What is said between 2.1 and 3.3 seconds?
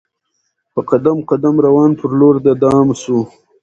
لور د دام سو